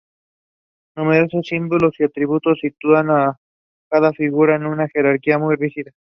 [0.95, 3.37] Numerosos símbolos y atributos sitúan a
[3.87, 5.91] cada figura en una jerarquía muy rígida.